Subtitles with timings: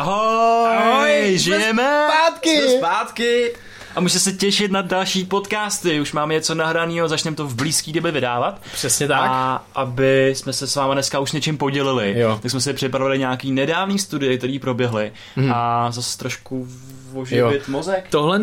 [0.00, 2.50] Ahoj, Ahoj, žijeme, zpátky.
[2.60, 3.52] jsme zpátky
[3.96, 7.92] a můžete se těšit na další podcasty, už máme něco nahraného, začneme to v blízké
[7.92, 8.60] době vydávat.
[8.72, 9.20] Přesně tak.
[9.30, 12.38] A aby jsme se s váma dneska už něčím podělili, Jo.
[12.42, 15.52] tak jsme si připravili nějaký nedávný studie, který proběhly Mhm.
[15.52, 16.68] a zase trošku
[17.14, 18.06] oživit mozek.
[18.10, 18.40] Tohle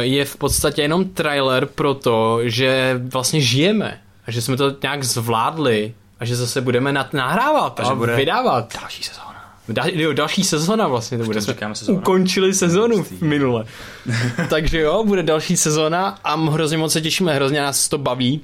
[0.00, 5.04] je v podstatě jenom trailer pro to, že vlastně žijeme a že jsme to nějak
[5.04, 8.76] zvládli a že zase budeme nahrávat a, A že bude- vydávat.
[8.80, 9.30] Další sezóna.
[9.68, 11.40] Da, jo, další sezona vlastně to bude.
[11.40, 11.98] říkáme sezóna.
[11.98, 13.64] ukončili sezonu minule.
[14.50, 18.40] Takže jo, bude další sezona a hrozně moc se těšíme, hrozně nás to baví.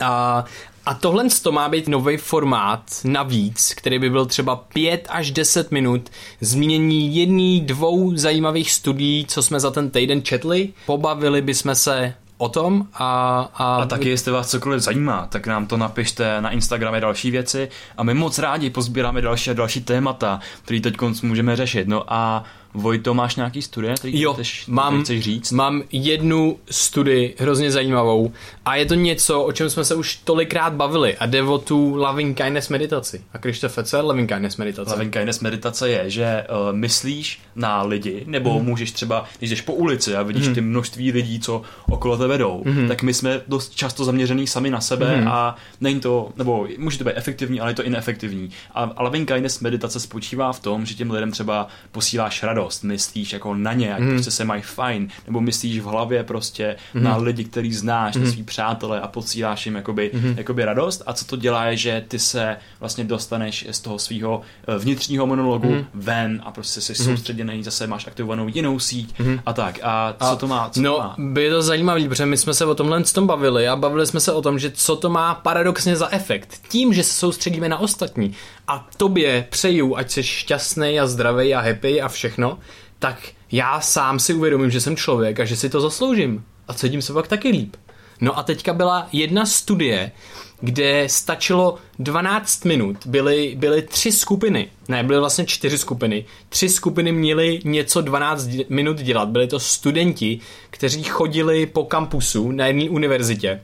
[0.00, 0.44] A,
[0.86, 5.70] a tohle to má být nový formát navíc, který by byl třeba 5 až 10
[5.70, 6.10] minut
[6.40, 10.72] zmínění jedný, dvou zajímavých studií, co jsme za ten týden četli.
[10.86, 15.66] Pobavili bychom se o tom a, a, A taky, jestli vás cokoliv zajímá, tak nám
[15.66, 20.40] to napište na Instagramě další věci a my moc rádi pozbíráme další a další témata,
[20.62, 21.88] který teď můžeme řešit.
[21.88, 22.44] No a
[22.76, 25.52] Vojto, máš nějaký studie, který Jo, chceš, mám, chceš říct?
[25.52, 28.32] mám jednu studii hrozně zajímavou
[28.64, 31.94] a je to něco, o čem jsme se už tolikrát bavili a jde o tu
[31.96, 33.20] loving kindness meditaci.
[33.32, 34.90] A Krištofe, co je loving kindness meditace?
[34.90, 38.64] Loving kindness meditace je, že uh, myslíš na lidi, nebo hmm.
[38.66, 40.54] můžeš třeba, když jdeš po ulici a vidíš hmm.
[40.54, 42.74] ty množství lidí, co okolo tebe jdou, Mhm.
[42.76, 42.88] hmm.
[42.88, 45.28] tak my jsme dost často zaměřený sami na sebe hmm.
[45.28, 48.50] a není to, nebo může to být efektivní, ale je to i neefektivní.
[48.74, 53.32] A, a loving kindness meditace spočívá v tom, že těm lidem třeba posíláš radost, myslíš
[53.32, 54.10] jako na ně, ať Mhm.
[54.10, 58.42] prostě se mají fajn, nebo myslíš v hlavě prostě na lidi, který znáš, na svý
[58.42, 62.56] přátele a posíláš jim jakoby, jakoby radost a co to dělá je, že ty se
[62.80, 64.40] vlastně dostaneš z toho svého
[64.78, 69.14] vnitřního monologu ven a prostě jsi soustředěný, zase máš aktivovanou jinou síť
[69.46, 69.78] a tak.
[69.82, 70.70] A co to má?
[70.70, 71.14] Co no, to má?
[71.18, 74.20] by to zajímavé, protože my jsme se o tomhle s tom bavili a bavili jsme
[74.20, 76.60] se o tom, že co to má paradoxně za efekt.
[76.68, 78.34] Tím, že se soustředíme na ostatní
[78.68, 82.58] a tobě přeju, ať jsi šťastný a zdravý a happy a všechno,
[82.98, 83.18] tak
[83.52, 86.44] já sám si uvědomím, že jsem člověk a že si to zasloužím.
[86.68, 87.76] A cítím se pak taky líp.
[88.20, 90.12] No a teďka byla jedna studie,
[90.60, 96.24] kde stačilo 12 minut, byly, byly tři skupiny, ne, byly vlastně čtyři skupiny.
[96.48, 100.40] Tři skupiny měly něco 12 dě- minut dělat, byli to studenti,
[100.70, 103.60] kteří chodili po kampusu na jedné univerzitě.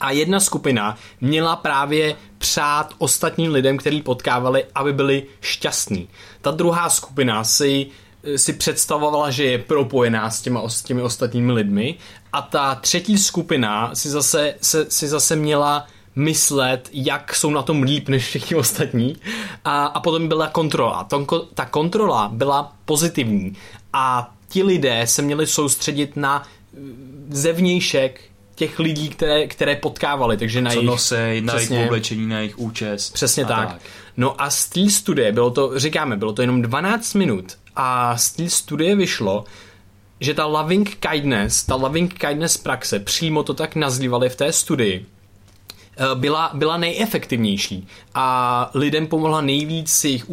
[0.00, 6.08] A jedna skupina měla právě přát ostatním lidem, který potkávali, aby byli šťastní.
[6.40, 7.86] Ta druhá skupina si
[8.36, 11.94] si představovala, že je propojená s, těma, s těmi ostatními lidmi
[12.32, 15.86] a ta třetí skupina si zase, se, si zase měla
[16.16, 19.16] myslet, jak jsou na tom líp než všichni ostatní
[19.64, 21.08] a, a potom byla kontrola.
[21.54, 23.56] Ta kontrola byla pozitivní
[23.92, 26.42] a ti lidé se měli soustředit na
[26.78, 28.20] mm, zevnějšek
[28.60, 31.76] těch lidí, které, které potkávali, takže na Co jejich, nosej, na přesně.
[31.76, 33.10] jejich oblečení, na jejich účes.
[33.10, 33.80] Přesně a tak.
[34.16, 38.32] No a z té studie, bylo to, říkáme, bylo to jenom 12 minut a z
[38.32, 39.44] té studie vyšlo,
[40.20, 45.06] že ta loving kindness, ta loving kindness praxe, přímo to tak nazývali v té studii,
[45.96, 50.24] eh, byla, byla nejefektivnější a lidem pomohla nejvíc s jejich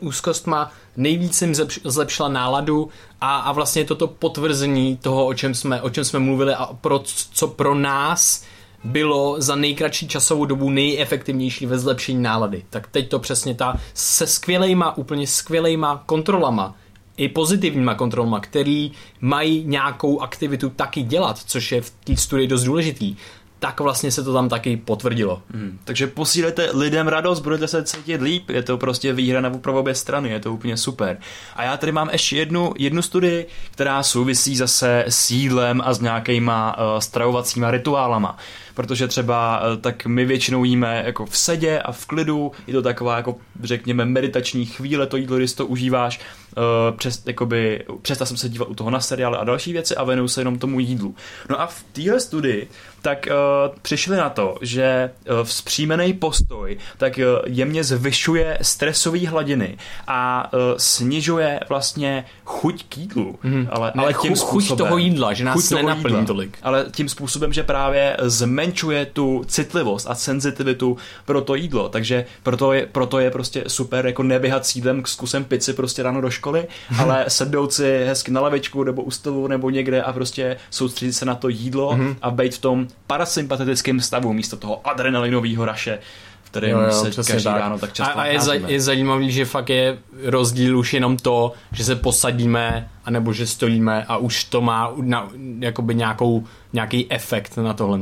[0.00, 2.88] úzkostma, nejvíc jim zlepš- zlepšila náladu
[3.20, 6.54] a, a vlastně je to to potvrzení toho, o čem jsme, o čem jsme mluvili
[6.54, 8.44] a pro, co pro nás
[8.84, 12.64] bylo za nejkratší časovou dobu nejefektivnější ve zlepšení nálady.
[12.70, 16.74] Tak teď to přesně ta se skvělejma, úplně skvělejma kontrolama,
[17.16, 22.64] i pozitivníma kontrolama, který mají nějakou aktivitu taky dělat, což je v té studii dost
[22.64, 23.16] důležitý,
[23.64, 25.42] tak vlastně se to tam taky potvrdilo.
[25.54, 25.78] Hmm.
[25.84, 29.94] Takže posílete lidem radost, budete se cítit líp, je to prostě výhra na pro obě
[29.94, 31.18] strany, je to úplně super.
[31.56, 36.00] A já tady mám ještě jednu, jednu studii, která souvisí zase s jídlem a s
[36.00, 38.36] nějakýma uh, stravovacíma rituálama.
[38.74, 42.82] Protože třeba uh, tak my většinou jíme jako v sedě a v klidu, je to
[42.82, 46.20] taková jako řekněme meditační chvíle, to jídlo, když to užíváš,
[46.56, 50.04] uh, přes, jakoby, přestal jsem se dívat u toho na seriály a další věci a
[50.04, 51.14] věnuju se jenom tomu jídlu.
[51.50, 52.68] No a v téhle studii
[53.02, 59.76] tak uh, přišli na to, že uh, vzpřímený postoj tak uh, jemně zvyšuje stresové hladiny
[60.06, 63.38] a uh, snižuje vlastně chuť k jídlu.
[63.42, 63.68] Mhm.
[63.70, 66.58] Ale, ale chu- tím chuť způsobem, toho jídla, že nás nenaplní tolik.
[66.62, 68.63] Ale tím způsobem, že právě zmenšuje
[69.12, 71.88] tu citlivost a senzitivitu pro to jídlo.
[71.88, 76.02] Takže proto je, proto je prostě super jako neběhat s jídlem s kusem pici prostě
[76.02, 76.66] ráno do školy,
[76.98, 81.24] ale sednout si hezky na lavičku nebo u stolu nebo někde a prostě soustředit se
[81.24, 82.16] na to jídlo Mhm.
[82.22, 85.98] a být v tom parasympatetickém stavu místo toho adrenalinového raše,
[86.44, 87.56] v kterém Jo, jo, se každý tak.
[87.60, 91.16] ráno tak a, často a je, za, je zajímavý, že fakt je rozdíl už jenom
[91.16, 95.28] to, že se posadíme, anebo že stojíme a už to má na,
[95.58, 98.00] jakoby nějakou, nějaký efekt na tohle.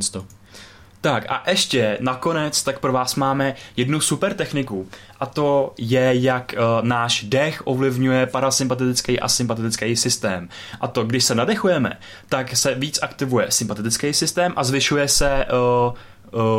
[1.02, 4.88] Tak a ještě nakonec tak pro vás máme jednu super techniku
[5.20, 10.48] a to je, jak uh, náš dech ovlivňuje parasympatetický a sympatetický systém.
[10.80, 15.94] A to, když se nadechujeme, tak se víc aktivuje sympatetický systém a zvyšuje se uh,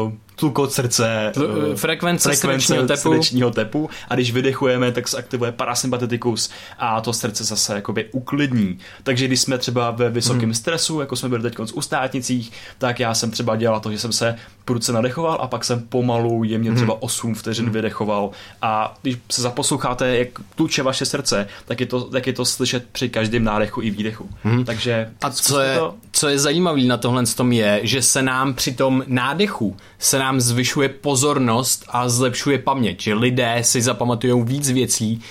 [0.05, 3.01] uh, tlukot srdce, Tl- uh, frekvence srdečního tepu.
[3.01, 6.49] srdečního tepu a když vydechujeme, tak se aktivuje parasympatetikus
[6.79, 8.77] a to srdce zase jakoby uklidní.
[9.03, 10.53] Takže když jsme třeba ve vysokém hmm.
[10.53, 14.11] stresu, jako jsme byli teď u státnicích, tak já jsem třeba dělal to, že jsem
[14.11, 14.35] se
[14.65, 16.77] prudce nadechoval a pak jsem pomalu jemně hmm.
[16.77, 17.73] třeba 8 vteřin hmm.
[17.73, 18.29] vydechoval
[18.61, 22.85] a když se zaposloucháte, jak tluče vaše srdce, tak je to, tak je to slyšet
[22.91, 24.29] při každém nádechu i výdechu.
[24.43, 24.65] Hmm.
[24.65, 25.95] Takže a co je, to...
[26.11, 30.41] co je zajímavé na tohle tom je, že se nám při tom nádechu se nám
[30.41, 35.21] zvyšuje pozornost a zlepšuje paměť, že lidé si zapamatují víc věcí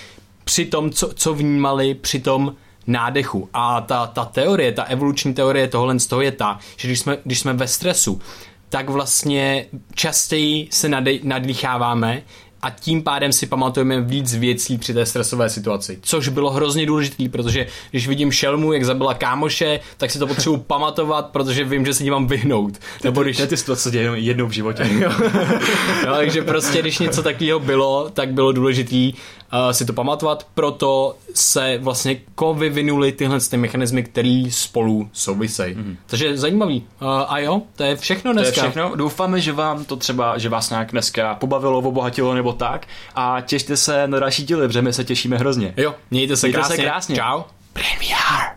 [0.43, 2.55] při tom, co, co vnímali při tom
[2.87, 3.49] nádechu.
[3.53, 7.17] A ta, ta teorie, ta evoluční teorie tohle z toho je ta, že když jsme,
[7.23, 8.21] když jsme ve stresu,
[8.69, 10.89] tak vlastně častěji se
[11.23, 12.21] nadýcháváme
[12.63, 15.99] a tím pádem si pamatujeme víc věcí při té stresové situaci.
[16.01, 20.57] Což bylo hrozně důležité, protože když vidím šelmu, jak zabila kámoše, tak si to potřebuji
[20.67, 22.73] pamatovat, protože vím, že se tím mám vyhnout.
[23.03, 23.37] Nebo když...
[23.37, 24.89] ty situace dějí jednou v životě.
[26.05, 29.17] no, takže prostě, když něco takového bylo, tak bylo důležité
[29.53, 35.75] uh, si to pamatovat, proto se vlastně ko vyvinuli tyhle ty mechanismy, které spolu souvisejí.
[35.75, 35.95] Mm-hmm.
[36.05, 36.87] Takže zajímavý.
[37.01, 38.61] Uh, a jo, to je všechno dneska.
[38.61, 38.95] To je všechno.
[38.95, 43.77] Doufáme, že vám to třeba, že vás nějak dneska pobavilo, obohatilo nebo tak a těšte
[43.77, 45.73] se na další díly, protože my se těšíme hrozně.
[45.77, 46.75] Jo, mějte se mějte krásně.
[46.75, 47.15] Se krásně.
[47.15, 47.41] Čau.
[47.73, 48.52] Premiere.